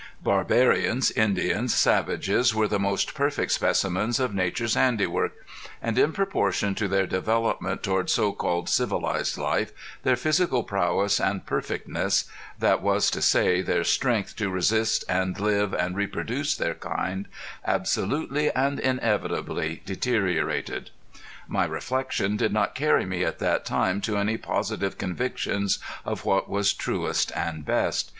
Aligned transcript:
Barbarians, 0.23 1.11
Indians, 1.11 1.75
savages 1.75 2.55
were 2.55 2.67
the 2.67 2.79
most 2.79 3.13
perfect 3.13 3.51
specimens 3.51 4.19
of 4.19 4.33
nature's 4.33 4.73
handiwork; 4.73 5.45
and 5.79 5.95
in 5.95 6.11
proportion 6.11 6.73
to 6.73 6.87
their 6.87 7.05
development 7.05 7.83
toward 7.83 8.09
so 8.09 8.31
called 8.33 8.67
civilized 8.67 9.37
life 9.37 9.71
their 10.01 10.15
physical 10.15 10.63
prowess 10.63 11.19
and 11.19 11.45
perfectness 11.45 12.25
that 12.57 12.81
was 12.81 13.11
to 13.11 13.21
say, 13.21 13.61
their 13.61 13.83
strength 13.83 14.35
to 14.37 14.49
resist 14.49 15.05
and 15.07 15.39
live 15.39 15.71
and 15.71 15.95
reproduce 15.95 16.55
their 16.55 16.73
kind 16.73 17.27
absolutely 17.63 18.51
and 18.55 18.79
inevitably 18.79 19.83
deteriorated. 19.85 20.89
My 21.47 21.65
reflection 21.65 22.37
did 22.37 22.51
not 22.51 22.73
carry 22.73 23.05
me 23.05 23.23
at 23.23 23.37
that 23.37 23.65
time 23.65 24.01
to 24.01 24.17
any 24.17 24.37
positive 24.37 24.97
convictions 24.97 25.77
of 26.03 26.25
what 26.25 26.49
was 26.49 26.73
truest 26.73 27.31
and 27.35 27.63
best. 27.63 28.09